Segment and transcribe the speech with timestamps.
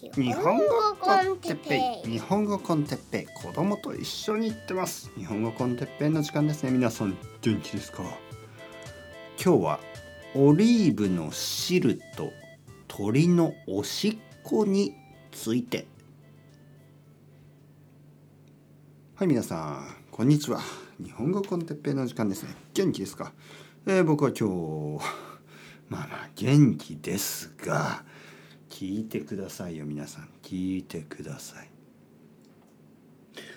[0.00, 0.64] 日本語
[1.00, 2.08] コンテッペイ。
[2.08, 3.42] 日本語コンテッペイ。
[3.42, 5.10] 子供と一緒に行ってます。
[5.16, 6.70] 日本語コンテッペイの時間ですね。
[6.70, 8.04] 皆さん元気ですか？
[9.44, 9.80] 今日は
[10.36, 12.30] オリーブの汁と
[12.86, 14.94] 鳥のおしっこに
[15.32, 15.88] ついて。
[19.16, 20.60] はい皆さんこんにちは。
[21.02, 22.54] 日本語コンテッペイの時間ですね。
[22.72, 23.32] 元気ですか、
[23.84, 25.04] えー、僕は今日
[25.88, 28.04] まあまあ元気ですが
[28.78, 30.28] 聞いてくださいよ皆さん。
[30.40, 31.68] 聞いてください。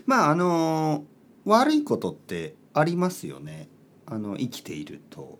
[0.07, 1.03] まああの
[1.45, 3.69] 悪いことってありますよね。
[4.07, 5.37] あの生きていると。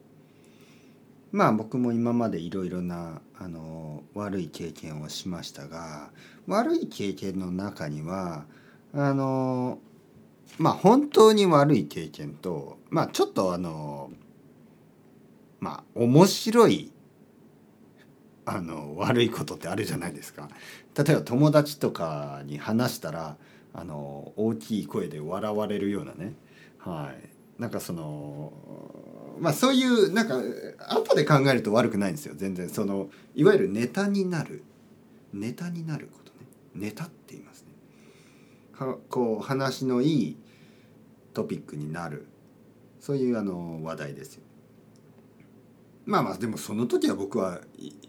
[1.32, 6.12] まあ僕も今までいろいろなあの悪い経験をしましたが
[6.46, 8.46] 悪い経験の中には
[8.94, 9.80] あの
[10.60, 14.12] まあ本当に悪い経験とまあちょっとあの
[15.60, 16.92] まあ面白い
[18.46, 20.50] あの悪いことってあるじゃないですか。
[20.98, 23.38] 例えば友達とかに話したら
[23.74, 26.34] あの大きい声で笑われるようなね、
[26.80, 28.52] はい、なんかその
[29.40, 30.42] まあそういうなんか
[30.90, 32.34] 後で考えると悪くないんですよ。
[32.36, 32.70] 全然。
[32.70, 34.64] そのいわゆるネタになる。
[35.34, 36.48] ネタになることね。
[36.76, 37.68] ネタって言いますね。
[39.10, 40.38] こう話のいい
[41.34, 42.28] トピックになる。
[43.00, 44.44] そういうあの話題ですよ。
[46.12, 47.62] まあまあでもその時は僕は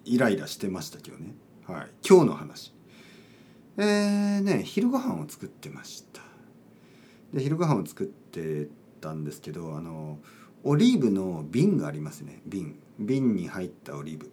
[0.04, 1.36] イライラしてましたけどね、
[1.68, 2.74] はい、今日の話。
[3.78, 6.20] えーね昼ご飯を作ってました。
[7.32, 8.68] で昼ご飯を作って
[9.00, 10.18] たんですけどあの
[10.64, 12.42] オリーブの瓶がありますね。
[12.44, 12.76] 瓶。
[12.98, 14.32] 瓶に入ったオリーブ。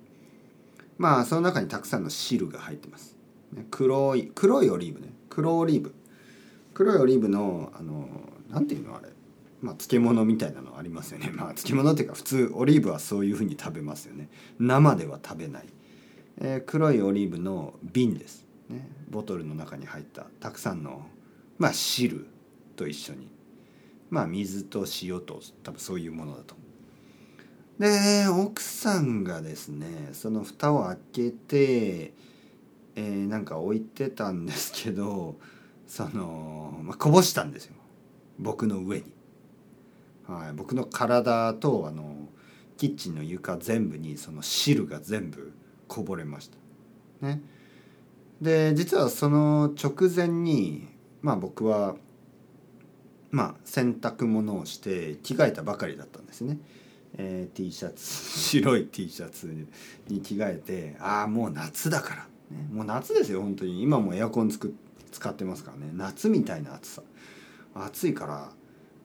[0.97, 3.15] まあその中にたくさんの汁が入ってます、
[3.53, 5.13] ね、黒い黒いオリーブね。
[5.29, 5.93] 黒オリーブ。
[6.73, 8.09] 黒いオリーブのあの
[8.49, 9.09] なんていうのあれ。
[9.61, 11.31] まあ、漬物みたいなのありますよね。
[11.33, 14.29] まあ、漬物っていうか普通オリーブはそういうふうに食べますよね。
[14.57, 15.67] 生では食べない。
[16.41, 18.45] えー、黒いオリーブの瓶です。
[18.69, 21.07] ね、ボトルの中に入ったたくさんの、
[21.57, 22.27] まあ、汁
[22.75, 23.27] と一緒に、
[24.09, 26.55] まあ、水と塩と多分そういうものだと。
[27.80, 32.14] で奥さんがですねその蓋を開けて、
[32.95, 35.37] えー、なんか置いてたんですけど
[35.87, 37.76] その、まあ、こぼしたんですよ
[38.37, 39.18] 僕の上に。
[40.29, 42.27] はい、僕の体とあの
[42.77, 45.51] キッチンの床全部にその汁が全部
[45.87, 46.57] こぼれました。
[47.25, 47.41] ね、
[48.39, 50.87] で実はその直前に
[51.23, 51.95] まあ僕は
[53.31, 56.59] まあ洗濯物をして着替えたばかりだったんですね。
[57.17, 58.05] えー、T シャツ
[58.39, 59.47] 白い T シャツ
[60.07, 63.81] に着替えてああもう夏だから、ね、もう夏ですよ本当に。
[63.81, 64.75] 今もエアコンつく
[65.11, 65.91] 使ってますからね。
[65.95, 67.03] 夏みたいな暑さ。
[67.73, 68.51] 暑いから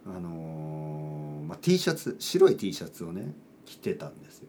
[0.06, 3.32] あのー、まあ、T シャツ白い T シャツをね
[3.64, 4.48] 着てたんですよ。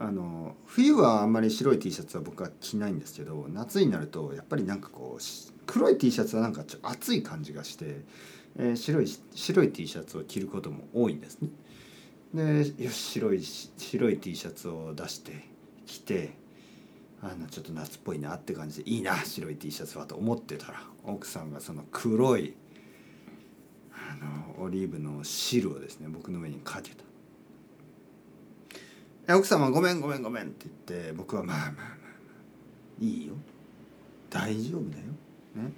[0.00, 5.22] あの冬はあんまり白い T シャツは僕は着ないんですけど夏になるとやっぱりなんかこう
[5.66, 8.02] 黒い T シャツはなんかちょ暑い感じがして、
[8.56, 11.48] えー、白い白い T シャツを着ることも多いんですね。
[12.32, 15.46] でよし白い白い T シャツを出して
[15.86, 16.34] 着て
[17.20, 22.54] あのちょっと夏っぽいなって感じでいいな白い T シャツはと思ってたら奥さんがその黒い
[24.18, 26.92] のオリーブの汁をですね僕の上にかけ
[29.26, 33.34] た奥様ごめんごめんごめんって言って僕はまあまあまあまあいいよ
[34.30, 35.04] 大丈夫だよ
[35.56, 35.72] ね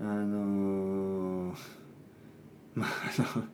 [0.00, 1.56] あのー、
[2.74, 3.44] まああの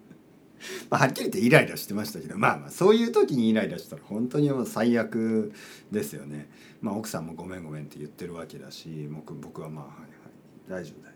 [0.91, 5.53] まあ、はっきり言ってイライラしてましたけどまあまあそういう時にイライラしたら本当にもう最悪
[5.91, 6.49] ですよね。
[6.81, 11.13] まあ奥さんもごめんごめんって言ってるわけだし僕僕はまあはいはい大丈夫大丈夫。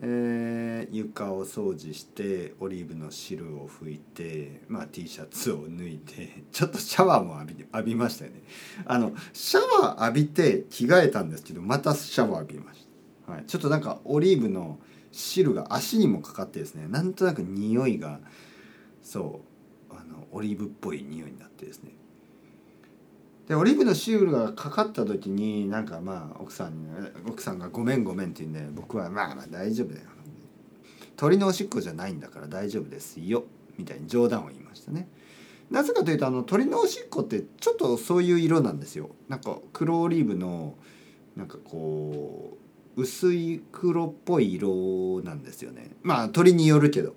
[0.00, 8.42] えー、床を掃除してオリーブの汁を拭いて、まあ、T シャツを脱いでちょっとシャワーも浴び浴びましたよね。
[8.86, 12.86] あのシャワー浴びて着替えたんですけどまたシャワー浴びまし
[13.26, 14.78] た、はい、ちょっとなんかオリーブの
[15.10, 18.20] 汁が足にもかかってですねなんとなく匂いが
[19.02, 19.42] そ
[19.90, 21.97] うあのオリーブっぽい匂いになってですね。
[23.48, 26.72] でオリーブのシールがかかった時になんかまあ奥さん
[27.26, 30.06] 奥さんが「ごめんごめん」って言うんで僕は「まあまあ大丈夫だよ」
[31.16, 33.44] 鳥のおしっこじゃないんだから大丈夫ですよ
[33.78, 35.08] みたいに冗談を言いましたね。
[35.70, 39.10] なぜかというとあの鳥のおしっこってちょっとそういう色なんですよ。
[39.28, 40.76] なんか黒オリーブの
[41.36, 42.56] なんかこ
[42.96, 45.90] う薄い黒っぽい色なんですよね。
[46.02, 47.14] まあ鳥によるけど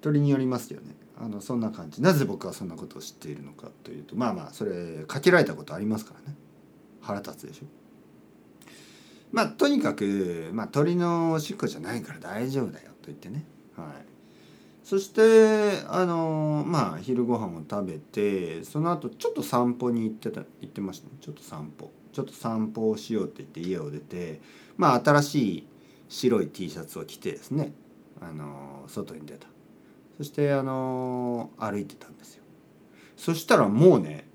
[0.00, 0.94] 鳥によりますよね。
[1.16, 2.02] あのそんな感じ。
[2.02, 6.36] なぜ僕はそんなことを知っているのかというとまあまあそれかけられたことありますからね。
[7.00, 7.66] 腹立つでしょ。
[9.32, 13.44] まあとにかく、まあ、鳥のおしっこじゃないから大丈夫だよと言ってね、
[13.76, 13.86] はい。
[14.84, 21.14] そしてあのまあ昼ご飯を食べてその後ちょっと散歩に行ってた行ってましたね。
[21.20, 21.90] ちょっと散歩。
[22.12, 24.40] ちょっと散歩をしようって言って家を出て
[24.76, 25.66] まあ新しい
[26.08, 27.72] 白い T シャツを着てですね。
[28.20, 29.48] あの外に出た。
[30.16, 32.44] そしてあの歩いてたんですよ。
[33.16, 34.28] そしたらもうね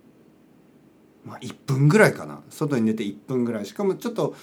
[1.24, 2.42] まあ1分ぐらいかな。
[2.50, 3.66] 外に出て1分ぐらい。
[3.66, 4.36] しかもちょっと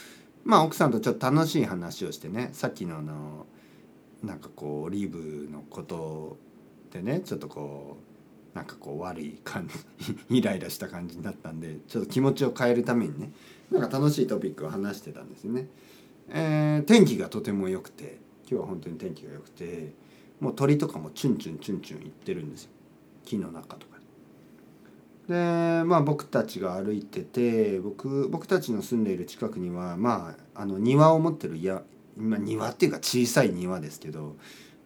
[0.44, 3.46] まあ奥さんとちょっと楽しい話をしてねさっきのあの
[4.22, 6.38] なんかこうオリーブのこと
[6.92, 7.98] でねちょっとこ
[8.54, 13.32] うなんかこう悪い感じ イライラした感じになったんでちょっと気持ちを変えるためにね
[13.70, 15.68] なんか楽しいトピックを話してたんですね。
[16.28, 18.18] えー、天気がとても良くて
[18.48, 19.92] 今日は本当に天気が良くて
[20.40, 22.70] もう鳥とかもチュンチュンチュンチュン行ってるんですよ
[23.24, 23.98] 木の中とか
[25.28, 25.34] で。
[25.34, 31.82] でまあ僕たちが歩いてて僕僕たちの住んでいる近くにはまああの庭を持ってる家
[32.16, 34.36] まあ、庭っていうか小さい庭ですけど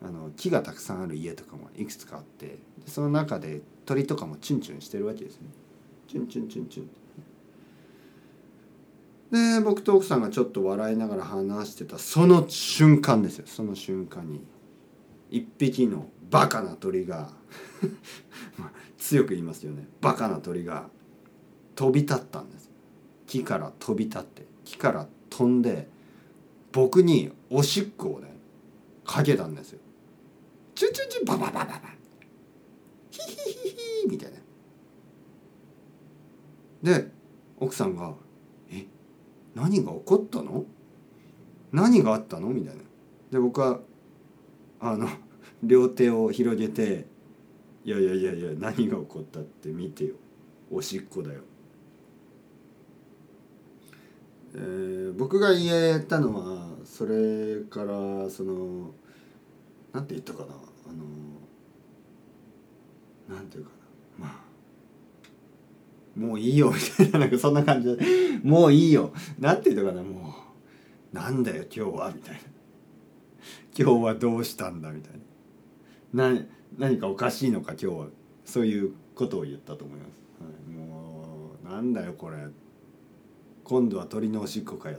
[0.02, 5.49] あの木がたくさんある家とかもいくつかあってその中で鳥とかもチュンチュンしてるわけですね。
[6.08, 6.91] チュンチュンチュンチュン
[9.31, 14.41] で僕と奥さんがちょっと笑いながら話してたその瞬間ですよその瞬間に
[15.31, 17.31] 一匹のバカな鳥が
[18.99, 19.88] 強く言いますよね。
[20.00, 20.91] バカな鳥が
[21.75, 22.69] 飛び立ったんです。
[23.27, 25.88] 木から飛び立って木から飛んで
[26.73, 28.37] 僕におしっこをね
[29.05, 29.81] かけたんですよ。
[30.75, 31.81] チュチュチュバババババ。
[33.11, 33.69] ヒヒヒ
[34.03, 34.38] ヒみたいな。
[36.82, 37.11] で
[37.59, 38.15] 奥さんが
[38.71, 38.87] 「え
[39.55, 40.65] 何が起こったの？
[41.73, 42.82] 何があったの?」みたいな。
[43.31, 43.81] で僕は
[44.81, 45.09] あの
[45.62, 47.06] 両手を広げて
[47.85, 50.15] 「いやいやいやいや何が起こったって見てよ。
[50.71, 51.41] おしっこだよ」
[54.55, 58.93] えー、僕が言えたのはそれからその
[59.93, 60.47] なんて言ったかな。
[60.88, 61.05] あの
[63.37, 63.71] なんていうか
[64.19, 64.27] な。
[64.27, 64.41] まあ
[66.19, 68.05] もういいよみたいななんかそんな感じで。
[68.43, 69.12] もういいよ。
[69.38, 70.03] なんて言ったかな。
[70.03, 70.35] も
[71.12, 72.41] うなんだよ今日はみたいな。
[73.76, 75.12] 今日はどうしたんだみたい
[76.12, 76.32] な。
[76.32, 76.42] な
[76.78, 78.06] 何かおかしいのか今日は
[78.44, 82.38] そういうことを言ったと思います、はい、もうなんだよこれ。
[83.64, 84.98] 今度は鳥のおしっこかよ。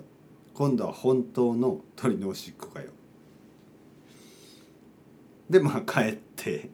[0.54, 2.90] 今度は本当の鳥のおしっこかよ。
[5.50, 6.70] でまあ帰って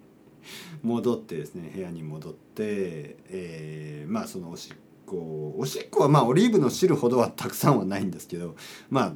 [0.83, 8.55] 戻ってですね部屋に戻って、えー、まあそのおしっこおしっこはまあオリーブの汁ほどはたくさんはないんですけど
[8.91, 9.13] まあ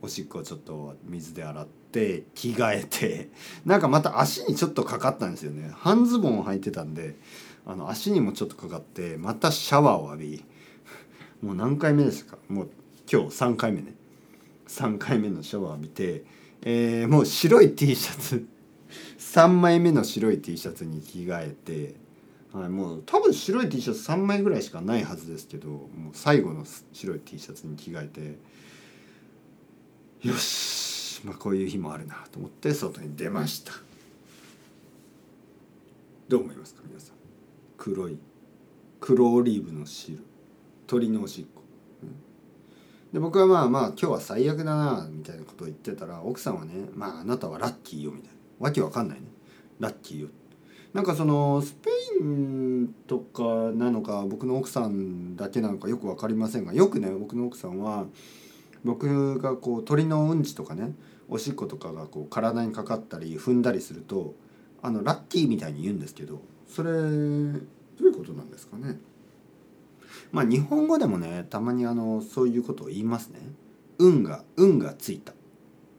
[0.00, 3.30] おしっこをちょっと水で洗って着替えて
[3.66, 5.70] なんかまた足にちょっとかかったんですよね。
[5.74, 7.16] 半ズボンを履いてたんで
[7.66, 10.44] あの足にもちょっとかかってまたシャワーを浴び
[11.42, 12.38] もう何回目ですか？
[12.48, 12.70] もう
[13.10, 13.94] 今日3回目ね。
[14.68, 16.24] 3回目のシャワー浴びて、
[16.62, 18.46] えー、もう白い T シャツ。
[19.18, 21.94] 3枚目の白い T シャツに着替えて、
[22.52, 28.38] はい、もう多分白い T シャツ3枚ぐらいしかないはずですけどもう最後の白い T シャツに着替えて
[30.28, 30.40] よし、
[31.24, 33.72] まあ、こういう日もあるなと思って外に出ました。
[36.28, 37.16] どう思いますか皆さん？
[37.76, 38.18] 黒い
[39.00, 40.18] 黒オリーブの汁。
[40.86, 41.62] 鳥のおしっこ。
[43.12, 48.34] で僕はまあまあ今日は最悪だなみたいなことを言ってたら奥さんはね「まああなたはラッキーよ」みたいな。
[48.60, 49.26] わけわかんないね。
[49.78, 50.28] ラッキーよ。
[50.92, 51.90] なんかそのスペ
[52.20, 58.06] インとかなのか僕の奥さんだけなのかよく分かりませんがよくね僕の奥さんは
[58.84, 60.94] 僕がこう鳥のうんちとかね
[61.28, 64.34] おしっことかがこう体にかかったり踏んだりすると
[64.82, 67.58] あのラッキーみたいに言うんですけどそれどうい
[68.08, 68.98] うことなんですかね？
[70.32, 73.40] まあ日本語でもねたまにあのそういうことを言いますね。
[73.98, 75.32] 運が運がついた、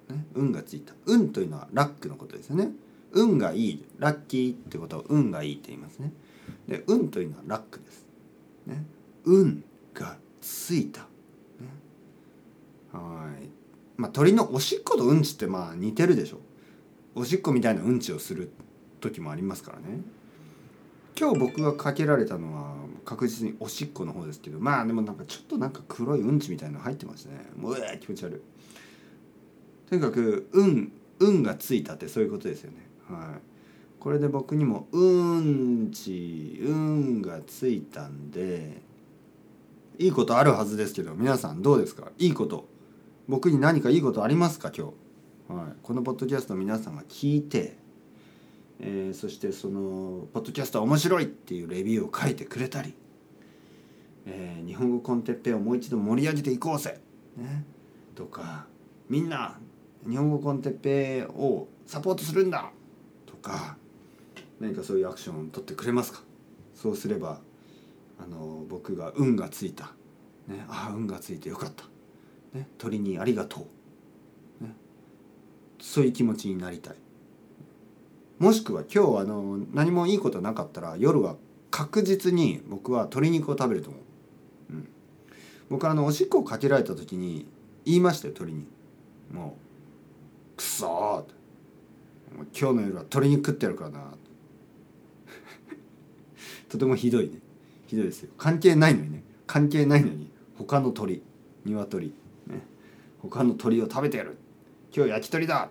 [0.10, 2.72] ね、運がついた運というのはラックのことですよね。
[3.12, 6.12] 運がいいラッキーってことは運がいいって言いますね。
[6.68, 8.06] で運というのはラックです。
[8.66, 8.84] ね、
[9.26, 11.06] 運がついた。
[14.02, 16.40] まあ鳥のおしっことうんちってまあ似てるでしょ。
[17.14, 18.50] おしっこみたいなうんちをする
[19.00, 20.02] 時もありますからね。
[21.20, 22.74] 今日僕がかけられたのは
[23.06, 27.46] 確実におしっこの方ですけどまあでもなんかちょっとなんか黒いうんちみたいなの入ってますね。
[27.56, 29.90] もうえ気持ち悪い。
[29.90, 32.78] とにかく運運がついたってそういうことですよね。
[33.08, 33.42] はい。
[34.00, 38.82] これで僕にもうんち運がついたんで
[40.00, 42.12] いいことあるはずですけど皆さんどうですか？
[42.18, 42.68] いいこと。
[43.32, 44.74] 僕に何かいいことありますか？
[44.78, 44.92] 今
[45.48, 47.78] 日、はい、このポッドキャスト皆さんが聞いて
[48.82, 52.94] えー、そしてその「ポッドキャストは面白い!」っていうレビューを書いてくれたり、
[54.26, 57.00] えー、日本語コンテッペをもう一度盛り上げていこうぜ、
[57.38, 57.64] ね、
[58.16, 58.66] とか
[59.08, 59.58] みんな
[60.10, 62.70] 日本語コンテッペをサポートするんだ。
[63.26, 63.78] とか
[64.60, 66.22] 何かそういうアクションを取ってくれますか？
[66.76, 67.40] そうすれば
[68.20, 69.94] あの僕が運がついた、
[70.50, 71.86] ね、ああ運がついてよかった、
[72.54, 73.68] ね、鳥にありがと
[74.62, 74.76] う、ね、
[75.80, 76.96] そういう気持ちになりたい。
[78.40, 81.36] もしくは今日あの何もいいことなかったら夜は
[81.70, 84.02] 確実に僕は鶏肉を食べると思う、
[84.72, 84.90] うん、
[85.70, 87.46] 僕あのおしっこをかけられた時に
[87.86, 88.66] 言いましたよ鳥に。
[89.32, 89.56] も
[90.54, 91.32] う「くそー」
[92.60, 94.18] 「今日の夜は鶏肉食ってやるからな」
[96.68, 97.40] とてもひどいね。
[97.88, 98.32] ひどいですよ。
[98.38, 99.24] 関係ないのにね。
[99.46, 101.22] 関係ないのに他の鳥
[101.66, 102.14] 鶏。
[103.22, 104.38] 他の鳥を食べてやる。
[104.96, 105.70] 今日焼き鳥だ。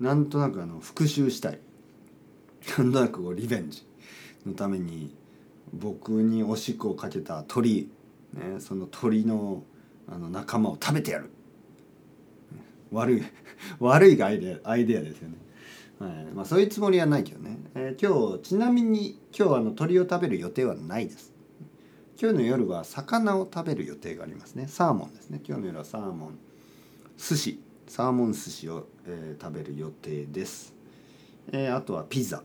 [0.00, 1.58] なんとなくあの復讐したい。
[2.78, 3.86] なんとなくこうリベンジ
[4.46, 5.14] のために
[5.72, 7.90] 僕におしっこをかけた鳥、
[8.32, 9.62] ね、その鳥の
[10.06, 11.30] あの仲間を食べてやる。
[12.92, 13.22] 悪い
[13.80, 15.36] 悪いアイデアアイデアですよね、
[15.98, 16.34] はい。
[16.34, 21.33] まあ、そういうつもりはないけどね、えー、今日ちなみに今日あの鳥を食べる予定はないです。
[22.20, 24.66] 今日の夜は魚を食べる予定がありますね。
[24.68, 25.40] サーモンですね。
[25.44, 26.38] 今日の夜はサーモン。
[27.18, 27.60] 寿司。
[27.88, 30.72] サーモン寿司を、えー、食べる予定です、
[31.52, 32.42] えー、あとはピザ。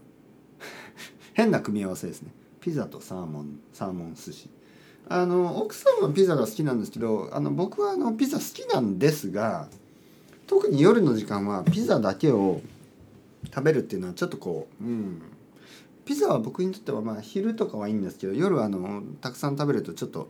[1.34, 2.32] 変な組み合わせですね。
[2.60, 4.50] ピザとサーモンサーモン寿司。
[5.08, 9.68] あの奥さんはピザが好きなんですけどあの僕はあのピザ好きなんですが
[10.46, 12.62] 特に夜の時間はピザだけを
[13.46, 15.22] 食べるっていうのはちょっとこううん。
[16.10, 20.28] ピザは僕にとってはまあ昼とかはいいんですけど夜あのたくさん食べるとちょっと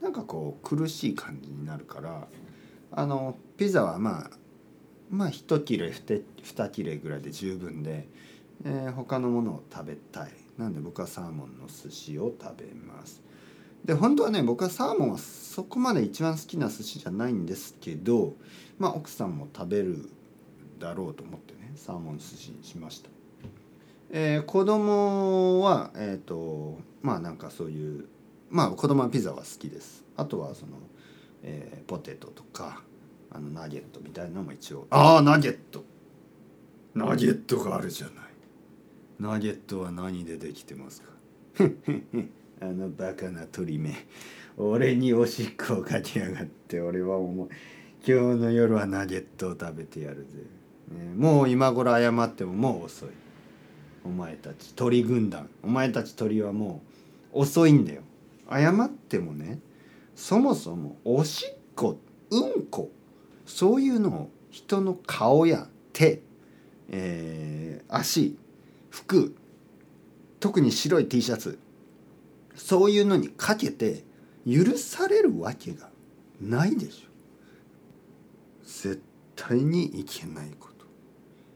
[0.00, 2.28] なんかこう苦しい感じになるから
[2.92, 4.30] あのピザはまあ
[5.10, 8.06] まあ1切れ 2, 2切れぐらいで十分で、
[8.64, 10.30] えー、他のものを食べたい。
[10.56, 13.22] なんで僕はサーモンの寿司を食べます。
[13.84, 18.34] で本当はね僕はサーモンはそこまで一番好きな寿司じゃないんですけど
[18.78, 20.08] まあ奥さんも食べる
[20.78, 23.10] だろうと思ってねサーモン寿司にしました、
[24.12, 28.04] えー、子供はえっ、ー、とまあなんかそういう
[28.50, 30.04] まあ子供はピザは好きです。
[30.16, 30.72] あとはその
[31.42, 32.82] えー、ポテトとか
[33.30, 34.86] あのナゲットみたいなのも一応。
[34.90, 35.84] ああナゲット。
[36.94, 38.14] ナゲットがあるじゃない。
[39.18, 41.08] ナゲットは何でできてますか？
[42.60, 43.92] あのバカな鳥目
[44.56, 47.48] 俺におしっこをかけやがって俺は思う。
[48.06, 50.38] 今日の夜はナゲットを食べてやるぜ、
[50.96, 53.08] ね、もう今頃謝ってももう遅い。
[54.04, 55.48] お前たち鳥軍団。
[55.62, 56.82] お前たち鳥はも
[57.32, 58.02] う遅いんだよ。
[58.50, 59.58] 謝ってもね
[60.14, 61.98] そもそもおしっこ
[62.30, 62.90] うんこ
[63.46, 66.20] そういうのを人の顔や手、
[66.90, 68.36] えー、足
[68.90, 69.34] 服
[70.40, 71.58] 特に白い T シャツ
[72.54, 74.04] そういうのにかけて
[74.46, 75.88] 許されるわけが
[76.40, 77.12] ないでしょ。
[78.64, 79.02] 絶
[79.36, 80.84] 対にいけないこと。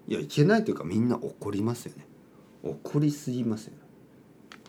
[0.09, 2.06] いやいけないというかみんな怒りますよね。
[2.71, 3.73] 怒りすぎますよ、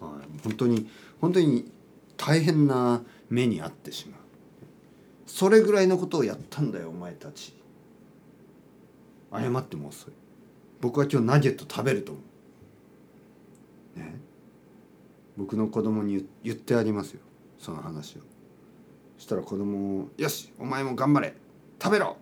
[0.01, 0.89] はい、本当に
[1.19, 1.71] 本当に
[2.17, 4.19] 大変な目に遭ってしまう。
[5.25, 7.53] それぐらいのことをやったんだよお前たち。
[9.31, 10.13] 謝っても遅い。
[10.81, 12.21] 僕は今日ナゲット食べると思
[13.97, 13.99] う。
[13.99, 14.19] ね。
[15.35, 17.19] 僕の子供に言ってありますよ。
[17.59, 18.21] その話を。
[19.17, 21.35] そしたら子供も「よしお前も頑張れ。
[21.81, 22.17] 食べろ!」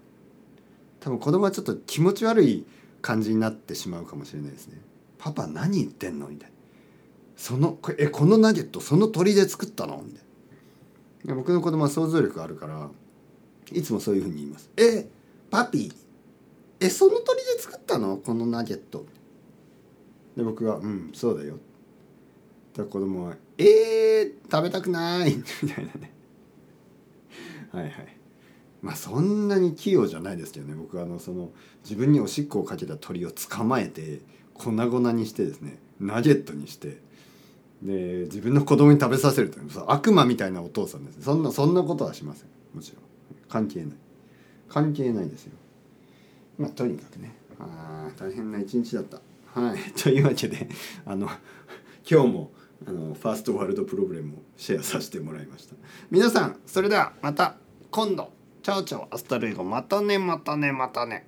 [0.99, 2.65] 多分子供はちょっと気持ち悪い
[3.01, 4.81] 感じになってしまうかもしれないですね
[5.25, 6.55] 「パパ何言ってんの?」みたいな
[7.35, 10.21] 「そのえこのナゲットその鳥で作ったの?」みたい
[11.25, 11.33] な。
[11.33, 12.91] 僕の子供は想像力あるから
[13.71, 15.09] いつもそういうふうに言います「え
[15.49, 15.93] パピー
[16.79, 18.17] えその鳥で作ったの？
[18.17, 19.07] このナゲット」
[20.37, 21.57] で僕が「うんそうだよ」
[22.77, 26.13] で子供は「えー、食べたくない」 みたいなね。
[27.71, 28.17] はいはい。
[28.83, 30.75] まあそんなに器用じゃないですけどね。
[30.75, 31.51] 僕はあのその
[31.83, 34.21] 自分におしっこをかけた鳥を捕まえて
[34.55, 36.97] 粉々にしてですねナゲットにして
[37.81, 42.47] で自分の子供に食べさせるという悪魔みたいなお父さんですそんなそんなことはしません。
[42.73, 43.01] もちろん。
[43.47, 43.89] 関係ない。
[44.67, 45.53] 関係ないですよ。
[46.57, 47.35] まあとにかくね。
[47.59, 49.21] あ大変な一日だった。
[49.59, 49.79] はい。
[50.01, 50.67] というわけで
[51.05, 51.29] あの
[52.09, 52.51] 今日も
[52.87, 55.75] あのファーストワールドプログラムをシェアさせてもらいました。
[56.09, 57.57] 皆さんそれではまた
[57.91, 58.33] 今度。
[58.63, 59.07] チャオチャオ。
[59.13, 59.63] hasta luego。
[59.63, 61.27] またねまたねまたね。